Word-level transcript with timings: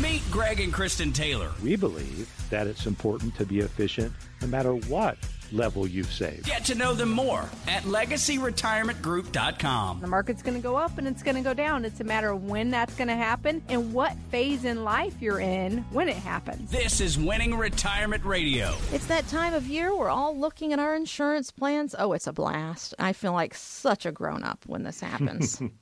Meet 0.00 0.22
Greg 0.30 0.60
and 0.60 0.72
Kristin 0.72 1.12
Taylor. 1.12 1.50
We 1.60 1.74
believe 1.74 2.32
that 2.50 2.68
it's 2.68 2.86
important 2.86 3.34
to 3.34 3.44
be 3.44 3.58
efficient 3.58 4.12
no 4.40 4.46
matter 4.46 4.74
what 4.74 5.18
level 5.50 5.88
you've 5.88 6.12
saved. 6.12 6.46
Get 6.46 6.64
to 6.66 6.76
know 6.76 6.94
them 6.94 7.10
more 7.10 7.40
at 7.66 7.82
legacyretirementgroup.com. 7.82 10.00
The 10.00 10.06
market's 10.06 10.40
going 10.40 10.56
to 10.56 10.62
go 10.62 10.76
up 10.76 10.98
and 10.98 11.08
it's 11.08 11.24
going 11.24 11.34
to 11.34 11.42
go 11.42 11.52
down. 11.52 11.84
It's 11.84 11.98
a 11.98 12.04
matter 12.04 12.30
of 12.30 12.44
when 12.44 12.70
that's 12.70 12.94
going 12.94 13.08
to 13.08 13.16
happen 13.16 13.60
and 13.68 13.92
what 13.92 14.14
phase 14.30 14.64
in 14.64 14.84
life 14.84 15.20
you're 15.20 15.40
in 15.40 15.78
when 15.90 16.08
it 16.08 16.14
happens. 16.14 16.70
This 16.70 17.00
is 17.00 17.18
Winning 17.18 17.56
Retirement 17.56 18.24
Radio. 18.24 18.76
It's 18.92 19.06
that 19.06 19.26
time 19.26 19.52
of 19.52 19.66
year 19.66 19.92
we're 19.96 20.10
all 20.10 20.38
looking 20.38 20.72
at 20.72 20.78
our 20.78 20.94
insurance 20.94 21.50
plans. 21.50 21.96
Oh, 21.98 22.12
it's 22.12 22.28
a 22.28 22.32
blast. 22.32 22.94
I 23.00 23.12
feel 23.14 23.32
like 23.32 23.52
such 23.54 24.06
a 24.06 24.12
grown 24.12 24.44
up 24.44 24.62
when 24.66 24.84
this 24.84 25.00
happens. 25.00 25.60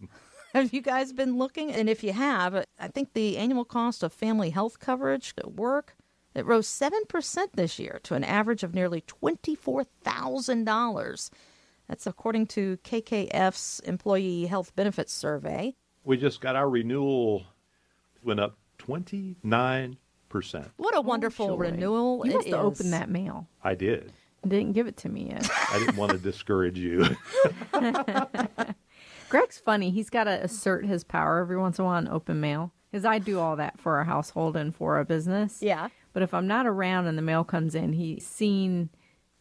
have 0.56 0.74
you 0.74 0.80
guys 0.80 1.12
been 1.12 1.38
looking? 1.38 1.70
And 1.72 1.88
if 1.88 2.02
you 2.02 2.12
have, 2.12 2.64
I 2.78 2.88
think 2.88 3.12
the 3.12 3.36
annual 3.38 3.64
cost 3.64 4.02
of 4.02 4.12
family 4.12 4.50
health 4.50 4.80
coverage 4.80 5.32
at 5.38 5.52
work 5.52 5.94
it 6.34 6.44
rose 6.44 6.66
7% 6.68 7.52
this 7.54 7.78
year 7.78 7.98
to 8.02 8.14
an 8.14 8.22
average 8.22 8.62
of 8.62 8.74
nearly 8.74 9.00
$24,000. 9.00 11.30
That's 11.88 12.06
according 12.06 12.48
to 12.48 12.76
KFF's 12.84 13.80
Employee 13.80 14.44
Health 14.44 14.76
Benefits 14.76 15.14
Survey. 15.14 15.74
We 16.04 16.18
just 16.18 16.42
got 16.42 16.54
our 16.54 16.68
renewal 16.68 17.46
went 18.22 18.40
up 18.40 18.58
29%. 18.78 19.96
What 20.76 20.94
a 20.94 21.00
wonderful 21.00 21.52
Oh, 21.52 21.56
renewal 21.56 22.20
You 22.26 22.32
it 22.32 22.34
must 22.34 22.48
have 22.48 22.60
opened 22.64 22.92
that 22.92 23.08
mail. 23.08 23.48
I 23.64 23.74
did. 23.74 24.12
Didn't 24.46 24.74
give 24.74 24.86
it 24.86 24.98
to 24.98 25.08
me 25.08 25.30
yet. 25.30 25.48
I 25.72 25.78
didn't 25.78 25.96
want 25.96 26.12
to 26.12 26.18
discourage 26.18 26.78
you. 26.78 27.06
Greg's 29.28 29.58
funny. 29.58 29.90
He's 29.90 30.10
got 30.10 30.24
to 30.24 30.42
assert 30.42 30.86
his 30.86 31.04
power 31.04 31.40
every 31.40 31.56
once 31.56 31.78
in 31.78 31.84
a 31.84 31.86
while 31.86 31.98
in 31.98 32.08
open 32.08 32.40
mail. 32.40 32.72
Because 32.90 33.04
I 33.04 33.18
do 33.18 33.40
all 33.40 33.56
that 33.56 33.80
for 33.80 33.96
our 33.96 34.04
household 34.04 34.56
and 34.56 34.74
for 34.74 34.96
our 34.96 35.04
business. 35.04 35.58
Yeah. 35.60 35.88
But 36.12 36.22
if 36.22 36.32
I'm 36.32 36.46
not 36.46 36.66
around 36.66 37.06
and 37.06 37.18
the 37.18 37.22
mail 37.22 37.44
comes 37.44 37.74
in, 37.74 37.92
he's 37.92 38.26
seen 38.26 38.88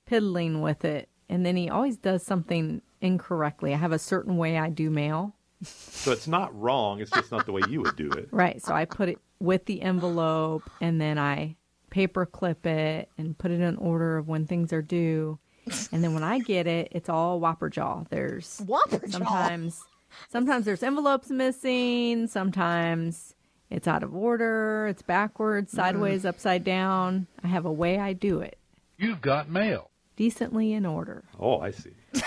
piddling 0.06 0.62
with 0.62 0.84
it. 0.84 1.10
And 1.30 1.46
then 1.46 1.56
he 1.56 1.70
always 1.70 1.98
does 1.98 2.24
something 2.24 2.82
incorrectly. 3.02 3.74
I 3.74 3.78
have 3.78 3.92
a 3.92 4.00
certain 4.00 4.38
way 4.38 4.58
I 4.58 4.70
do 4.70 4.90
mail. 4.90 5.36
so 5.64 6.12
it's 6.12 6.28
not 6.28 6.60
wrong. 6.60 7.00
It's 7.00 7.12
just 7.12 7.32
not 7.32 7.46
the 7.46 7.52
way 7.52 7.62
you 7.70 7.82
would 7.82 7.96
do 7.96 8.10
it. 8.10 8.28
Right. 8.32 8.62
So 8.62 8.74
I 8.74 8.86
put 8.86 9.10
it 9.10 9.20
with 9.40 9.66
the 9.66 9.82
envelope 9.82 10.70
and 10.82 11.00
then 11.00 11.18
I 11.18 11.56
paper 11.90 12.26
clip 12.26 12.66
it 12.66 13.10
and 13.18 13.38
put 13.38 13.52
it 13.52 13.62
in 13.62 13.78
order 13.78 14.18
of 14.18 14.28
when 14.28 14.46
things 14.46 14.74
are 14.74 14.82
due. 14.82 15.40
And 15.92 16.04
then 16.04 16.14
when 16.14 16.24
I 16.24 16.40
get 16.40 16.68
it, 16.68 16.90
it's 16.92 17.10
all 17.10 17.40
whopper 17.40 17.70
jaw. 17.70 18.04
There's 18.10 18.62
Whopper 18.66 19.00
jaw. 19.00 19.18
sometimes 19.18 19.84
sometimes 20.30 20.66
there's 20.66 20.84
envelopes 20.84 21.30
missing, 21.30 22.28
sometimes 22.28 23.36
it's 23.70 23.88
out 23.88 24.04
of 24.04 24.16
order, 24.16 24.88
it's 24.88 25.02
backwards, 25.02 25.72
mm. 25.72 25.76
sideways, 25.76 26.26
upside 26.26 26.64
down. 26.64 27.28
I 27.44 27.48
have 27.48 27.66
a 27.66 27.72
way 27.72 28.00
I 28.00 28.14
do 28.14 28.40
it. 28.42 28.58
You've 28.98 29.22
got 29.22 29.50
mail. 29.50 29.90
Decently 30.16 30.72
in 30.72 30.86
order. 30.86 31.26
Oh, 31.40 31.60
I 31.60 31.72
see. 31.72 31.92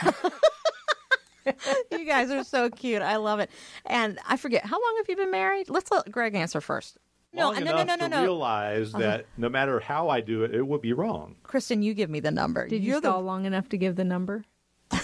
you 1.91 2.05
guys 2.05 2.31
are 2.31 2.45
so 2.45 2.69
cute. 2.69 3.01
I 3.01 3.17
love 3.17 3.41
it. 3.41 3.51
And 3.87 4.19
I 4.29 4.37
forget, 4.37 4.67
how 4.67 4.77
long 4.77 4.95
have 4.99 5.09
you 5.09 5.17
been 5.17 5.31
married? 5.31 5.71
Let's 5.71 5.91
let 5.91 6.11
Greg 6.11 6.35
answer 6.35 6.61
first. 6.61 6.99
Long 7.39 7.55
no, 7.55 7.61
no, 7.61 7.71
enough 7.71 7.87
no, 7.87 7.95
no, 7.95 7.97
to 7.97 8.09
no, 8.09 8.17
no. 8.17 8.23
realize 8.23 8.95
uh-huh. 8.95 9.03
that 9.03 9.27
no 9.37 9.49
matter 9.49 9.81
how 9.81 10.09
I 10.09 10.21
do 10.21 10.45
it, 10.45 10.55
it 10.55 10.67
would 10.67 10.83
be 10.83 10.93
wrong. 10.93 11.37
Kristin, 11.45 11.83
you 11.83 11.95
give 11.95 12.11
me 12.11 12.21
the 12.21 12.31
number. 12.31 12.67
Did 12.69 12.83
you 12.83 12.93
You're 12.93 13.01
stall 13.01 13.21
the 13.21 13.27
long 13.27 13.45
enough 13.45 13.69
to 13.71 13.77
give 13.77 13.97
the 13.97 14.05
number? 14.05 14.45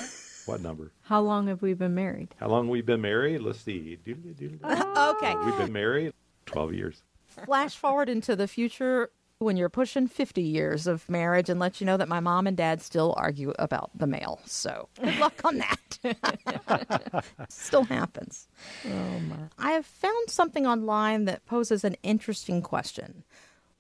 What 0.47 0.61
number? 0.61 0.93
How 1.03 1.23
long 1.23 1.47
have 1.47 1.63
we 1.63 1.73
been 1.73 1.95
married? 1.95 2.35
How 2.37 2.49
long 2.49 2.69
we've 2.69 2.85
been 2.85 3.01
married? 3.01 3.41
Let's 3.41 3.61
see. 3.61 3.99
Doodly, 4.05 4.35
doodly. 4.35 5.15
okay. 5.17 5.35
We've 5.43 5.57
been 5.57 5.73
married 5.73 6.13
12 6.45 6.75
years. 6.75 7.03
Flash 7.47 7.77
forward 7.77 8.11
into 8.11 8.37
the 8.37 8.47
future 8.47 9.11
when 9.39 9.57
you're 9.57 9.69
pushing 9.69 10.07
50 10.07 10.43
years 10.43 10.87
of 10.87 11.09
marriage 11.09 11.49
and 11.49 11.59
let 11.61 11.81
you 11.81 11.87
know 11.87 11.97
that 11.97 12.09
my 12.09 12.21
mom 12.21 12.47
and 12.47 12.57
dad 12.57 12.81
still 12.81 13.15
argue 13.17 13.53
about 13.59 13.91
the 13.95 14.07
mail. 14.07 14.41
So 14.47 14.89
good 15.01 15.19
luck 15.19 15.41
on 15.45 15.59
that. 15.59 17.25
still 17.49 17.85
happens. 17.85 18.49
Oh 18.87 19.21
my. 19.21 19.37
I 19.59 19.73
have 19.73 19.87
found 19.87 20.31
something 20.31 20.67
online 20.67 21.25
that 21.27 21.45
poses 21.47 21.85
an 21.85 21.97
interesting 22.03 22.63
question. 22.63 23.25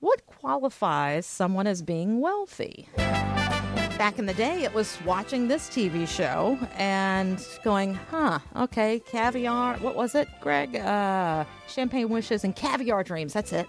What 0.00 0.26
qualifies 0.26 1.24
someone 1.24 1.66
as 1.66 1.80
being 1.82 2.20
wealthy? 2.20 2.88
Back 2.96 4.18
in 4.18 4.26
the 4.26 4.34
day, 4.34 4.64
it 4.64 4.74
was 4.74 4.98
watching 5.06 5.48
this 5.48 5.68
TV 5.68 6.06
show 6.06 6.58
and 6.76 7.42
going, 7.62 7.94
huh, 7.94 8.40
okay, 8.56 8.98
caviar. 9.00 9.76
What 9.78 9.94
was 9.94 10.14
it, 10.14 10.28
Greg? 10.40 10.76
Uh, 10.76 11.44
champagne 11.68 12.08
wishes 12.08 12.44
and 12.44 12.54
caviar 12.54 13.04
dreams. 13.04 13.32
That's 13.32 13.52
it. 13.52 13.66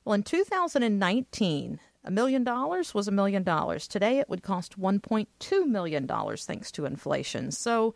Well, 0.05 0.13
in 0.13 0.22
2019, 0.22 1.79
a 2.03 2.11
million 2.11 2.43
dollars 2.43 2.93
was 2.93 3.07
a 3.07 3.11
million 3.11 3.41
dollars. 3.41 3.87
Today, 3.87 4.19
it 4.19 4.29
would 4.29 4.43
cost 4.43 4.79
$1.2 4.79 5.66
million 5.66 6.07
thanks 6.07 6.72
to 6.72 6.85
inflation. 6.85 7.51
So 7.51 7.96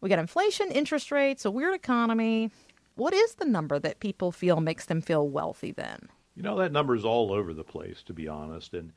we 0.00 0.08
got 0.08 0.18
inflation, 0.18 0.72
interest 0.72 1.12
rates, 1.12 1.44
a 1.44 1.52
weird 1.52 1.74
economy. 1.74 2.50
What 2.96 3.12
is 3.12 3.34
the 3.34 3.44
number 3.44 3.78
that 3.78 4.00
people 4.00 4.30
feel 4.30 4.60
makes 4.60 4.86
them 4.86 5.00
feel 5.00 5.28
wealthy 5.28 5.72
then? 5.72 6.08
You 6.36 6.42
know, 6.42 6.56
that 6.56 6.72
number 6.72 6.94
is 6.94 7.04
all 7.04 7.32
over 7.32 7.52
the 7.52 7.64
place, 7.64 8.02
to 8.04 8.12
be 8.12 8.28
honest. 8.28 8.74
And 8.74 8.92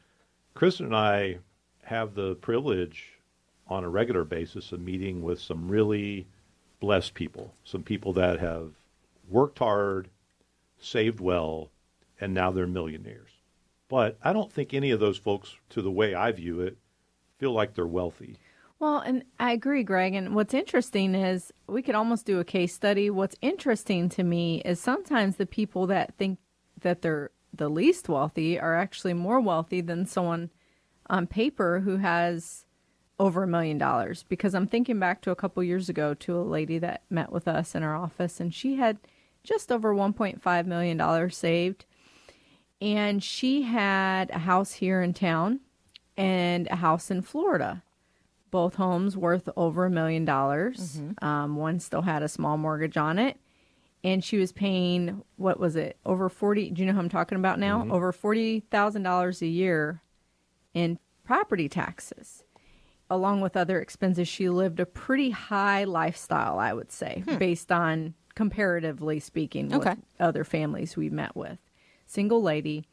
Kristin 0.56 0.86
and 0.86 0.96
I 0.96 1.40
have 1.84 2.14
the 2.14 2.36
privilege 2.36 3.20
on 3.68 3.84
a 3.84 3.90
regular 3.90 4.24
basis 4.24 4.72
of 4.72 4.82
meeting 4.82 5.22
with 5.22 5.40
some 5.40 5.68
really 5.68 6.28
blessed 6.80 7.14
people, 7.14 7.54
some 7.64 7.84
people 7.84 8.14
that 8.14 8.40
have 8.40 8.72
worked 9.28 9.60
hard, 9.60 10.10
saved 10.80 11.20
well, 11.20 11.72
and 12.22 12.34
now 12.34 12.52
they're 12.52 12.68
millionaires. 12.68 13.32
But 13.90 14.18
I 14.24 14.34
don't 14.34 14.52
think 14.52 14.74
any 14.74 14.92
of 14.92 15.00
those 15.00 15.18
folks, 15.18 15.56
to 15.70 15.82
the 15.82 15.92
way 15.92 16.14
I 16.14 16.32
view 16.32 16.62
it, 16.62 16.78
feel 17.40 17.52
like 17.52 17.74
they're 17.74 17.88
wealthy. 17.88 18.38
Well, 18.80 19.00
and 19.00 19.24
I 19.40 19.54
agree, 19.54 19.84
Greg. 19.84 20.14
And 20.14 20.36
what's 20.36 20.54
interesting 20.54 21.16
is 21.16 21.52
we 21.68 21.82
could 21.82 21.96
almost 21.96 22.26
do 22.26 22.40
a 22.40 22.46
case 22.46 22.74
study. 22.74 23.10
What's 23.10 23.36
interesting 23.42 24.08
to 24.10 24.24
me 24.24 24.62
is 24.64 24.80
sometimes 24.80 25.36
the 25.36 25.48
people 25.48 25.88
that 25.88 26.16
think 26.18 26.40
that 26.82 27.02
they're 27.02 27.32
the 27.54 27.70
least 27.70 28.08
wealthy 28.08 28.60
are 28.60 28.76
actually 28.76 29.14
more 29.14 29.40
wealthy 29.40 29.82
than 29.82 30.06
someone 30.06 30.52
on 31.10 31.26
paper 31.26 31.80
who 31.80 31.98
has 31.98 32.66
over 33.20 33.44
a 33.44 33.48
million 33.48 33.78
dollars 33.80 34.24
because 34.30 34.54
I'm 34.54 34.68
thinking 34.68 35.00
back 35.00 35.22
to 35.22 35.32
a 35.32 35.36
couple 35.36 35.64
years 35.64 35.90
ago 35.90 36.14
to 36.14 36.38
a 36.38 36.42
lady 36.44 36.78
that 36.80 37.02
met 37.10 37.32
with 37.32 37.48
us 37.48 37.74
in 37.74 37.82
our 37.82 37.96
office 37.96 38.40
and 38.40 38.54
she 38.54 38.76
had 38.76 39.00
just 39.44 39.72
over 39.72 39.96
1.5 39.96 40.66
million 40.68 40.98
dollars 40.98 41.36
saved 41.36 41.86
and 42.80 43.24
she 43.24 43.64
had 43.64 44.30
a 44.30 44.40
house 44.40 44.74
here 44.74 45.02
in 45.02 45.14
town 45.14 45.62
and 46.16 46.68
a 46.68 46.76
house 46.76 47.10
in 47.10 47.24
Florida. 47.24 47.82
Both 48.52 48.76
homes 48.76 49.18
worth 49.18 49.50
over 49.58 49.86
a 49.86 49.90
million 49.90 50.26
dollars. 50.26 50.98
Mm-hmm. 50.98 51.24
Um, 51.26 51.56
one 51.56 51.80
still 51.80 52.02
had 52.02 52.24
a 52.24 52.28
small 52.28 52.58
mortgage 52.58 52.98
on 52.98 53.20
it, 53.20 53.38
and 54.04 54.24
she 54.24 54.38
was 54.38 54.52
paying 54.52 55.24
what 55.36 55.60
was 55.60 55.76
it 55.76 55.98
over 56.06 56.30
forty? 56.30 56.70
Do 56.70 56.82
you 56.82 56.88
know 56.88 56.94
who 56.94 57.00
I'm 57.00 57.10
talking 57.10 57.38
about 57.38 57.60
now? 57.60 57.82
Mm-hmm. 57.82 57.92
Over 57.92 58.12
forty 58.12 58.62
thousand 58.72 59.04
dollars 59.04 59.42
a 59.42 59.48
year 59.48 60.02
in 60.74 61.00
property 61.24 61.68
taxes, 61.68 62.44
along 63.10 63.42
with 63.42 63.58
other 63.58 63.80
expenses. 63.82 64.28
She 64.28 64.50
lived 64.50 64.80
a 64.80 64.86
pretty 64.86 65.32
high 65.32 65.84
lifestyle, 65.84 66.58
I 66.60 66.74
would 66.74 66.92
say, 66.92 67.24
hmm. 67.28 67.38
based 67.38 67.72
on 67.72 68.14
comparatively 68.36 69.20
speaking 69.20 69.70
with 69.70 69.98
other 70.20 70.44
families 70.44 70.96
we 70.96 71.10
met 71.10 71.36
with. 71.36 71.58
Single 72.06 72.42
lady. 72.42 72.86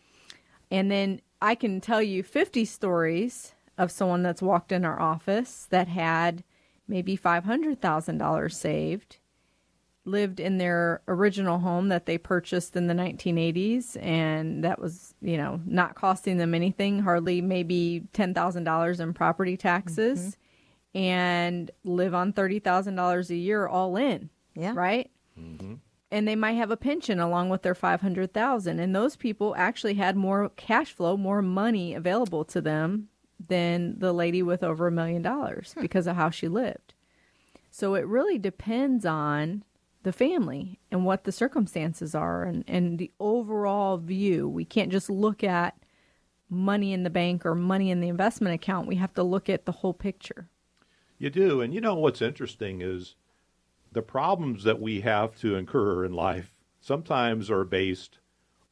And 0.71 0.91
then 0.91 1.21
I 1.41 1.55
can 1.55 1.81
tell 1.81 2.03
you 2.03 2.23
50 2.23 2.65
stories 2.65 3.54
of 3.77 3.91
someone 3.91 4.23
that's 4.23 4.43
walked 4.43 4.73
in 4.73 4.85
our 4.85 5.01
office 5.01 5.67
that 5.71 5.89
had 5.89 6.45
maybe 6.87 7.17
$500,000 7.17 8.53
saved, 8.53 9.19
lived 10.05 10.39
in 10.39 10.59
their 10.59 11.01
original 11.09 11.59
home 11.61 11.89
that 11.89 12.07
they 12.07 12.19
purchased 12.19 12.77
in 12.77 12.87
the 12.87 12.95
1980s, 12.95 13.97
and 14.03 14.63
that 14.63 14.79
was, 14.79 15.15
you 15.21 15.37
know, 15.37 15.61
not 15.65 15.95
costing 15.95 16.37
them 16.37 16.55
anything, 16.55 17.01
hardly 17.01 17.41
maybe 17.41 18.03
$10,000 18.13 19.01
in 19.01 19.15
property 19.15 19.57
taxes, 19.57 20.37
mm-hmm. 20.95 20.99
and 20.99 21.71
live 21.85 22.15
on 22.15 22.33
$30,000 22.33 23.31
a 23.31 23.35
year 23.35 23.67
all 23.67 23.97
in. 23.97 24.31
Yeah. 24.55 24.73
Right? 24.75 25.11
Mm-hmm. 25.39 25.75
and 26.13 26.29
they 26.29 26.37
might 26.37 26.53
have 26.53 26.71
a 26.71 26.77
pension 26.77 27.19
along 27.19 27.49
with 27.49 27.63
their 27.63 27.75
500,000 27.75 28.79
and 28.79 28.95
those 28.95 29.17
people 29.17 29.53
actually 29.59 29.95
had 29.95 30.17
more 30.17 30.49
cash 30.51 30.93
flow, 30.93 31.17
more 31.17 31.43
money 31.43 31.93
available 31.93 32.45
to 32.45 32.61
them 32.61 33.09
than 33.49 33.99
the 33.99 34.13
lady 34.13 34.43
with 34.43 34.63
over 34.63 34.87
a 34.87 34.93
million 34.93 35.23
dollars 35.23 35.73
hmm. 35.75 35.83
because 35.83 36.07
of 36.07 36.17
how 36.17 36.31
she 36.31 36.49
lived. 36.49 36.95
So 37.71 37.95
it 37.95 38.07
really 38.07 38.39
depends 38.39 39.05
on 39.05 39.65
the 40.05 40.13
family 40.13 40.79
and 40.91 41.05
what 41.05 41.25
the 41.25 41.33
circumstances 41.33 42.15
are 42.15 42.45
and, 42.45 42.63
and 42.69 42.99
the 42.99 43.11
overall 43.19 43.97
view. 43.97 44.49
We 44.49 44.65
can't 44.65 44.93
just 44.93 45.11
look 45.11 45.43
at 45.43 45.77
money 46.49 46.93
in 46.93 47.03
the 47.03 47.11
bank 47.11 47.45
or 47.45 47.55
money 47.55 47.91
in 47.91 48.01
the 48.01 48.09
investment 48.09 48.55
account. 48.55 48.87
We 48.87 48.97
have 48.97 49.15
to 49.15 49.23
look 49.23 49.49
at 49.49 49.65
the 49.65 49.73
whole 49.73 49.95
picture. 49.95 50.49
You 51.19 51.31
do. 51.31 51.61
And 51.61 51.75
you 51.75 51.81
know 51.81 51.95
what's 51.95 52.23
interesting 52.23 52.81
is 52.81 53.17
the 53.93 54.03
problems 54.03 54.65
that 54.65 54.81
we 54.81 55.01
have 55.01 55.37
to 55.41 55.57
incur 55.57 56.05
in 56.05 56.13
life 56.13 56.55
sometimes 56.81 57.51
are 57.51 57.65
based 57.65 58.19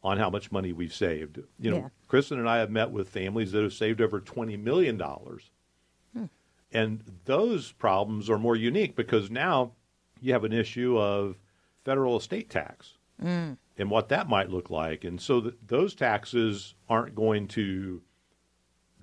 on 0.04 0.19
how 0.19 0.28
much 0.28 0.52
money 0.52 0.72
we've 0.72 0.94
saved. 0.94 1.40
You 1.58 1.70
know, 1.70 1.76
Yeah. 1.76 1.88
Kristin 2.12 2.38
and 2.38 2.48
I 2.48 2.58
have 2.58 2.70
met 2.70 2.90
with 2.90 3.08
families 3.08 3.52
that 3.52 3.62
have 3.62 3.72
saved 3.72 4.02
over 4.02 4.20
$20 4.20 4.62
million. 4.62 5.00
Hmm. 5.00 6.24
And 6.70 7.02
those 7.24 7.72
problems 7.72 8.28
are 8.28 8.38
more 8.38 8.54
unique 8.54 8.94
because 8.94 9.30
now 9.30 9.72
you 10.20 10.34
have 10.34 10.44
an 10.44 10.52
issue 10.52 10.98
of 10.98 11.36
federal 11.84 12.18
estate 12.18 12.50
tax 12.50 12.98
hmm. 13.18 13.52
and 13.78 13.90
what 13.90 14.10
that 14.10 14.28
might 14.28 14.50
look 14.50 14.68
like. 14.68 15.04
And 15.04 15.18
so 15.18 15.40
th- 15.40 15.54
those 15.66 15.94
taxes 15.94 16.74
aren't 16.86 17.14
going 17.14 17.48
to 17.48 18.02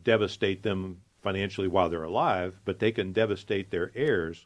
devastate 0.03 0.61
them 0.61 1.01
financially 1.23 1.67
while 1.67 1.89
they're 1.89 2.03
alive, 2.03 2.59
but 2.63 2.77
they 2.77 2.91
can 2.91 3.11
devastate 3.11 3.71
their 3.71 3.91
heirs 3.95 4.45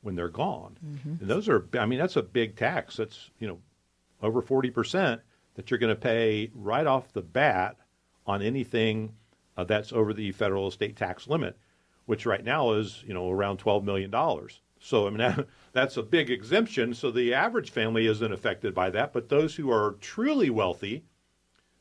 when 0.00 0.16
they're 0.16 0.28
gone. 0.28 0.78
Mm-hmm. 0.84 1.14
And 1.20 1.28
those 1.28 1.46
are, 1.48 1.68
I 1.78 1.84
mean, 1.84 1.98
that's 1.98 2.16
a 2.16 2.22
big 2.22 2.56
tax. 2.56 2.96
That's, 2.96 3.30
you 3.38 3.46
know, 3.46 3.58
over 4.22 4.40
40% 4.40 5.20
that 5.54 5.70
you're 5.70 5.78
going 5.78 5.94
to 5.94 6.00
pay 6.00 6.50
right 6.54 6.86
off 6.86 7.12
the 7.12 7.22
bat 7.22 7.76
on 8.28 8.42
anything 8.42 9.14
uh, 9.56 9.64
that's 9.64 9.92
over 9.92 10.12
the 10.12 10.30
federal 10.32 10.68
estate 10.68 10.94
tax 10.96 11.26
limit, 11.26 11.58
which 12.04 12.26
right 12.26 12.44
now 12.44 12.72
is, 12.74 13.02
you 13.06 13.14
know, 13.14 13.30
around 13.30 13.58
$12 13.58 13.82
million. 13.82 14.12
So, 14.78 15.06
I 15.06 15.10
mean, 15.10 15.18
that, 15.18 15.46
that's 15.72 15.96
a 15.96 16.02
big 16.02 16.30
exemption. 16.30 16.94
So 16.94 17.10
the 17.10 17.34
average 17.34 17.70
family 17.70 18.06
isn't 18.06 18.32
affected 18.32 18.74
by 18.74 18.90
that. 18.90 19.12
But 19.12 19.30
those 19.30 19.56
who 19.56 19.70
are 19.72 19.96
truly 20.00 20.50
wealthy, 20.50 21.04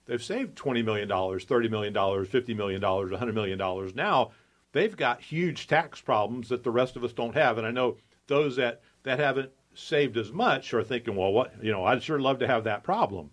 they've 0.05 0.23
saved 0.23 0.57
$20 0.57 0.83
million, 0.83 1.09
$30 1.09 1.69
million, 1.69 1.93
$50 1.93 2.55
million, 2.55 2.81
$100 2.81 3.33
million. 3.33 3.91
Now 3.93 4.31
they've 4.71 4.95
got 4.95 5.21
huge 5.21 5.67
tax 5.67 5.99
problems 6.01 6.49
that 6.49 6.63
the 6.63 6.71
rest 6.71 6.95
of 6.95 7.03
us 7.03 7.13
don't 7.13 7.35
have. 7.35 7.57
And 7.57 7.67
I 7.67 7.71
know 7.71 7.97
those 8.27 8.55
that, 8.55 8.81
that 9.03 9.19
haven't 9.19 9.51
saved 9.73 10.17
as 10.17 10.31
much 10.31 10.73
are 10.73 10.83
thinking, 10.83 11.15
well, 11.15 11.31
what, 11.31 11.53
you 11.61 11.71
know, 11.71 11.85
I'd 11.85 12.01
sure 12.01 12.19
love 12.19 12.39
to 12.39 12.47
have 12.47 12.63
that 12.63 12.83
problem. 12.83 13.31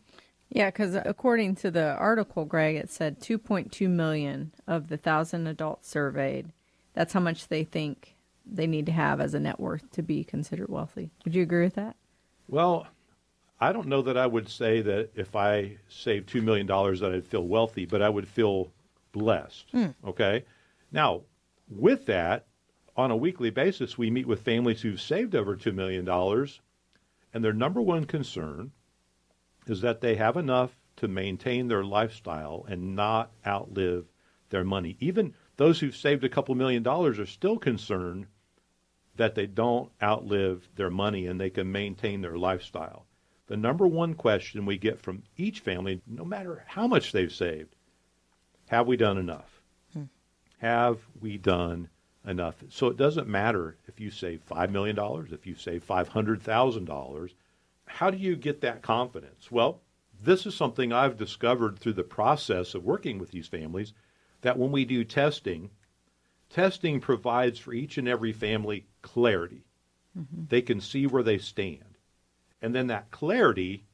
Yeah, 0.54 0.70
because 0.70 0.94
according 0.94 1.56
to 1.56 1.70
the 1.72 1.94
article, 1.96 2.44
Greg, 2.44 2.76
it 2.76 2.88
said 2.88 3.20
2.2 3.20 3.90
million 3.90 4.52
of 4.68 4.86
the 4.86 4.96
thousand 4.96 5.48
adults 5.48 5.88
surveyed. 5.88 6.52
That's 6.94 7.12
how 7.12 7.18
much 7.18 7.48
they 7.48 7.64
think 7.64 8.14
they 8.46 8.68
need 8.68 8.86
to 8.86 8.92
have 8.92 9.20
as 9.20 9.34
a 9.34 9.40
net 9.40 9.58
worth 9.58 9.90
to 9.90 10.02
be 10.02 10.22
considered 10.22 10.68
wealthy. 10.68 11.10
Would 11.24 11.34
you 11.34 11.42
agree 11.42 11.64
with 11.64 11.74
that? 11.74 11.96
Well, 12.46 12.86
I 13.60 13.72
don't 13.72 13.88
know 13.88 14.02
that 14.02 14.16
I 14.16 14.28
would 14.28 14.48
say 14.48 14.80
that 14.80 15.10
if 15.16 15.34
I 15.34 15.78
saved 15.88 16.32
$2 16.32 16.40
million 16.40 16.68
that 16.68 17.12
I'd 17.12 17.26
feel 17.26 17.48
wealthy, 17.48 17.84
but 17.84 18.00
I 18.00 18.08
would 18.08 18.28
feel 18.28 18.70
blessed. 19.10 19.66
Hmm. 19.72 19.88
Okay. 20.06 20.44
Now, 20.92 21.22
with 21.68 22.06
that, 22.06 22.46
on 22.96 23.10
a 23.10 23.16
weekly 23.16 23.50
basis, 23.50 23.98
we 23.98 24.08
meet 24.08 24.28
with 24.28 24.42
families 24.42 24.82
who've 24.82 25.00
saved 25.00 25.34
over 25.34 25.56
$2 25.56 25.74
million, 25.74 26.08
and 27.32 27.44
their 27.44 27.52
number 27.52 27.82
one 27.82 28.04
concern 28.04 28.70
is 29.66 29.80
that 29.80 30.00
they 30.00 30.16
have 30.16 30.36
enough 30.36 30.76
to 30.96 31.08
maintain 31.08 31.68
their 31.68 31.84
lifestyle 31.84 32.64
and 32.68 32.94
not 32.94 33.32
outlive 33.46 34.06
their 34.50 34.64
money. 34.64 34.96
Even 35.00 35.34
those 35.56 35.80
who've 35.80 35.96
saved 35.96 36.24
a 36.24 36.28
couple 36.28 36.54
million 36.54 36.82
dollars 36.82 37.18
are 37.18 37.26
still 37.26 37.58
concerned 37.58 38.26
that 39.16 39.34
they 39.34 39.46
don't 39.46 39.90
outlive 40.02 40.68
their 40.76 40.90
money 40.90 41.26
and 41.26 41.40
they 41.40 41.50
can 41.50 41.70
maintain 41.70 42.20
their 42.20 42.36
lifestyle. 42.36 43.06
The 43.46 43.56
number 43.56 43.86
one 43.86 44.14
question 44.14 44.66
we 44.66 44.78
get 44.78 45.00
from 45.00 45.22
each 45.36 45.60
family, 45.60 46.00
no 46.06 46.24
matter 46.24 46.64
how 46.66 46.86
much 46.86 47.12
they've 47.12 47.32
saved, 47.32 47.76
have 48.68 48.86
we 48.86 48.96
done 48.96 49.18
enough? 49.18 49.60
Hmm. 49.92 50.04
Have 50.58 51.06
we 51.20 51.36
done 51.36 51.90
enough? 52.26 52.64
So 52.70 52.88
it 52.88 52.96
doesn't 52.96 53.28
matter 53.28 53.76
if 53.86 54.00
you 54.00 54.10
save 54.10 54.46
$5 54.48 54.70
million, 54.70 54.98
if 55.30 55.46
you 55.46 55.54
save 55.54 55.86
$500,000. 55.86 57.30
How 57.86 58.10
do 58.10 58.16
you 58.16 58.36
get 58.36 58.60
that 58.62 58.82
confidence? 58.82 59.50
Well, 59.50 59.82
this 60.20 60.46
is 60.46 60.54
something 60.54 60.92
I've 60.92 61.16
discovered 61.16 61.78
through 61.78 61.92
the 61.94 62.02
process 62.02 62.74
of 62.74 62.84
working 62.84 63.18
with 63.18 63.30
these 63.30 63.46
families 63.46 63.92
that 64.40 64.58
when 64.58 64.72
we 64.72 64.84
do 64.84 65.04
testing, 65.04 65.70
testing 66.50 67.00
provides 67.00 67.58
for 67.58 67.72
each 67.72 67.98
and 67.98 68.08
every 68.08 68.32
family 68.32 68.86
clarity. 69.02 69.64
Mm-hmm. 70.18 70.44
They 70.48 70.62
can 70.62 70.80
see 70.80 71.06
where 71.06 71.22
they 71.22 71.38
stand. 71.38 71.98
And 72.62 72.74
then 72.74 72.86
that 72.86 73.10
clarity 73.10 73.84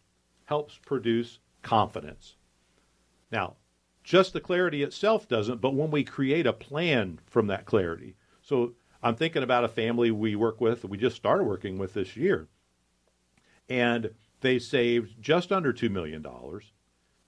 helps 0.44 0.78
produce 0.78 1.38
confidence. 1.62 2.36
Now, 3.30 3.56
just 4.02 4.32
the 4.32 4.40
clarity 4.40 4.82
itself 4.82 5.28
doesn't, 5.28 5.60
but 5.60 5.74
when 5.74 5.90
we 5.90 6.04
create 6.04 6.46
a 6.46 6.52
plan 6.52 7.20
from 7.26 7.46
that 7.48 7.64
clarity. 7.66 8.16
So 8.42 8.74
I'm 9.02 9.14
thinking 9.14 9.42
about 9.42 9.64
a 9.64 9.68
family 9.68 10.10
we 10.10 10.36
work 10.36 10.60
with, 10.60 10.84
we 10.84 10.98
just 10.98 11.16
started 11.16 11.44
working 11.44 11.78
with 11.78 11.94
this 11.94 12.16
year, 12.16 12.48
and 13.70 14.10
they 14.40 14.58
saved 14.58 15.14
just 15.22 15.52
under 15.52 15.72
$2 15.72 15.90
million. 15.90 16.26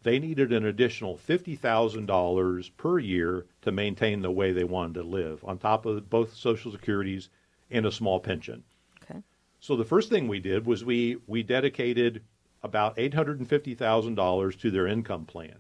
They 0.03 0.19
needed 0.19 0.53
an 0.53 0.67
additional 0.67 1.17
$50,000 1.17 2.71
per 2.77 2.99
year 2.99 3.47
to 3.63 3.71
maintain 3.71 4.21
the 4.21 4.31
way 4.33 4.51
they 4.53 4.65
wanted 4.65 4.95
to 4.95 5.03
live, 5.05 5.45
on 5.45 5.59
top 5.59 5.87
of 5.87 6.11
both 6.11 6.35
Social 6.35 6.73
Securities 6.73 7.29
and 7.71 7.87
a 7.87 7.93
small 7.93 8.19
pension. 8.19 8.65
Okay. 9.05 9.23
So 9.61 9.77
the 9.77 9.85
first 9.85 10.11
thing 10.11 10.27
we 10.27 10.41
did 10.41 10.67
was 10.67 10.85
we 10.85 11.19
we 11.27 11.45
dedicated 11.45 12.25
about 12.63 12.99
eight 12.99 13.15
hundred 13.15 13.39
and 13.39 13.49
fifty 13.49 13.75
thousand 13.75 14.17
dollars 14.17 14.57
to 14.57 14.71
their 14.71 14.89
income 14.89 15.25
plan, 15.25 15.59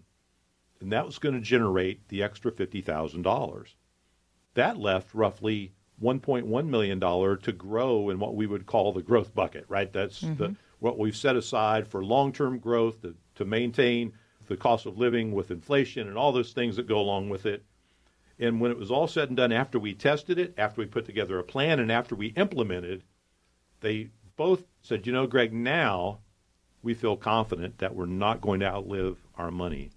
and 0.80 0.90
that 0.92 1.06
was 1.06 1.18
going 1.18 1.36
to 1.36 1.40
generate 1.40 2.08
the 2.08 2.22
extra 2.22 2.50
fifty 2.50 2.80
thousand 2.80 3.22
dollars. 3.22 3.76
That 4.54 4.76
left 4.76 5.14
roughly 5.14 5.72
one 5.98 6.18
point 6.18 6.46
one 6.46 6.70
million 6.70 6.98
dollar 6.98 7.36
to 7.36 7.52
grow 7.52 8.10
in 8.10 8.18
what 8.18 8.34
we 8.34 8.46
would 8.46 8.66
call 8.66 8.92
the 8.92 9.02
growth 9.02 9.34
bucket. 9.34 9.64
Right, 9.68 9.92
that's 9.92 10.20
the 10.20 10.26
mm-hmm. 10.26 10.52
What 10.82 10.98
we've 10.98 11.16
set 11.16 11.36
aside 11.36 11.86
for 11.86 12.04
long 12.04 12.32
term 12.32 12.58
growth 12.58 13.00
to, 13.02 13.14
to 13.36 13.44
maintain 13.44 14.12
the 14.48 14.56
cost 14.56 14.84
of 14.84 14.98
living 14.98 15.32
with 15.32 15.52
inflation 15.52 16.08
and 16.08 16.18
all 16.18 16.32
those 16.32 16.52
things 16.52 16.74
that 16.74 16.88
go 16.88 16.98
along 16.98 17.28
with 17.28 17.46
it. 17.46 17.64
And 18.40 18.60
when 18.60 18.72
it 18.72 18.78
was 18.78 18.90
all 18.90 19.06
said 19.06 19.28
and 19.28 19.36
done, 19.36 19.52
after 19.52 19.78
we 19.78 19.94
tested 19.94 20.40
it, 20.40 20.54
after 20.58 20.80
we 20.80 20.86
put 20.88 21.06
together 21.06 21.38
a 21.38 21.44
plan, 21.44 21.78
and 21.78 21.92
after 21.92 22.16
we 22.16 22.28
implemented, 22.28 23.04
they 23.80 24.10
both 24.34 24.64
said, 24.80 25.06
you 25.06 25.12
know, 25.12 25.28
Greg, 25.28 25.52
now 25.52 26.18
we 26.82 26.94
feel 26.94 27.16
confident 27.16 27.78
that 27.78 27.94
we're 27.94 28.06
not 28.06 28.40
going 28.40 28.58
to 28.58 28.66
outlive 28.66 29.18
our 29.36 29.52
money. 29.52 29.92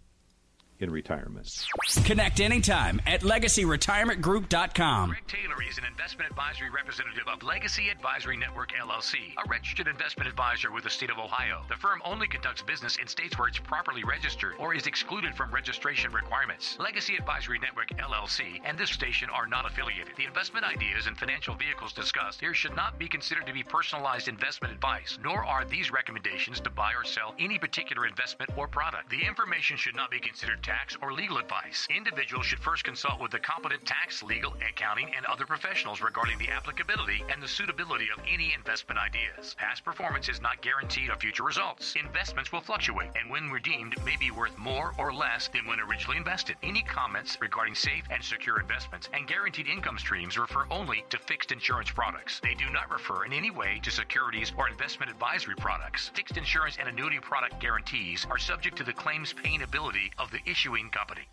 In 0.79 0.91
retirement. 0.91 1.65
Connect 2.05 2.39
anytime 2.39 3.01
at 3.05 3.21
legacyretirementgroup.com. 3.21 5.09
Greg 5.09 5.27
Taylor 5.27 5.63
is 5.69 5.77
an 5.77 5.85
investment 5.85 6.29
advisory 6.29 6.69
representative 6.69 7.27
of 7.27 7.43
Legacy 7.43 7.89
Advisory 7.89 8.37
Network 8.37 8.71
LLC, 8.73 9.33
a 9.43 9.49
registered 9.49 9.87
investment 9.87 10.29
advisor 10.29 10.71
with 10.71 10.83
the 10.83 10.89
state 10.89 11.09
of 11.09 11.17
Ohio. 11.17 11.61
The 11.69 11.75
firm 11.75 12.01
only 12.03 12.27
conducts 12.27 12.61
business 12.61 12.97
in 12.97 13.07
states 13.07 13.37
where 13.37 13.47
it's 13.47 13.59
properly 13.59 14.03
registered 14.03 14.53
or 14.59 14.75
is 14.75 14.87
excluded 14.87 15.35
from 15.35 15.51
registration 15.51 16.11
requirements. 16.11 16.77
Legacy 16.79 17.15
Advisory 17.15 17.59
Network 17.59 17.89
LLC 17.97 18.59
and 18.65 18.77
this 18.77 18.89
station 18.89 19.29
are 19.29 19.47
not 19.47 19.65
affiliated. 19.65 20.13
The 20.17 20.25
investment 20.25 20.65
ideas 20.65 21.07
and 21.07 21.17
financial 21.17 21.55
vehicles 21.55 21.93
discussed 21.93 22.41
here 22.41 22.53
should 22.53 22.75
not 22.75 22.99
be 22.99 23.07
considered 23.07 23.45
to 23.47 23.53
be 23.53 23.63
personalized 23.63 24.27
investment 24.27 24.73
advice, 24.73 25.17
nor 25.23 25.45
are 25.45 25.63
these 25.65 25.91
recommendations 25.91 26.59
to 26.61 26.69
buy 26.69 26.91
or 26.93 27.05
sell 27.05 27.33
any 27.39 27.57
particular 27.57 28.05
investment 28.05 28.51
or 28.57 28.67
product. 28.67 29.09
The 29.09 29.25
information 29.25 29.77
should 29.77 29.95
not 29.95 30.11
be 30.11 30.19
considered 30.19 30.61
tax 30.75 30.97
or 31.01 31.13
legal 31.13 31.37
advice. 31.37 31.87
Individuals 31.95 32.45
should 32.45 32.59
first 32.59 32.83
consult 32.83 33.21
with 33.21 33.31
the 33.31 33.39
competent 33.39 33.85
tax, 33.85 34.21
legal, 34.21 34.53
accounting, 34.67 35.09
and 35.15 35.25
other 35.25 35.45
professionals 35.45 36.01
regarding 36.01 36.37
the 36.37 36.49
applicability 36.49 37.23
and 37.31 37.41
the 37.41 37.47
suitability 37.47 38.07
of 38.13 38.21
any 38.27 38.53
investment 38.53 38.99
ideas. 38.99 39.55
Past 39.57 39.85
performance 39.85 40.27
is 40.27 40.41
not 40.41 40.61
guaranteed 40.61 41.09
of 41.09 41.19
future 41.19 41.43
results. 41.43 41.95
Investments 41.95 42.51
will 42.51 42.59
fluctuate 42.59 43.09
and 43.15 43.29
when 43.29 43.49
redeemed 43.49 43.95
may 44.03 44.17
be 44.17 44.31
worth 44.31 44.57
more 44.57 44.93
or 44.97 45.13
less 45.13 45.47
than 45.47 45.65
when 45.65 45.79
originally 45.79 46.17
invested. 46.17 46.57
Any 46.61 46.81
comments 46.81 47.37
regarding 47.39 47.75
safe 47.75 48.03
and 48.09 48.21
secure 48.21 48.59
investments 48.59 49.07
and 49.13 49.27
guaranteed 49.27 49.67
income 49.67 49.97
streams 49.97 50.37
refer 50.37 50.65
only 50.69 51.05
to 51.09 51.17
fixed 51.19 51.53
insurance 51.53 51.91
products. 51.91 52.41
They 52.41 52.53
do 52.53 52.69
not 52.73 52.91
refer 52.91 53.23
in 53.23 53.31
any 53.31 53.51
way 53.51 53.79
to 53.83 53.91
securities 53.91 54.51
or 54.57 54.67
investment 54.67 55.09
advisory 55.09 55.55
products. 55.55 56.11
Fixed 56.13 56.35
insurance 56.35 56.75
and 56.79 56.89
annuity 56.89 57.19
product 57.19 57.61
guarantees 57.61 58.27
are 58.29 58.37
subject 58.37 58.77
to 58.77 58.83
the 58.83 58.93
claims 58.93 59.31
paying 59.31 59.61
ability 59.61 60.11
of 60.17 60.29
the 60.31 60.39
issuing 60.55 60.89
company. 60.89 61.27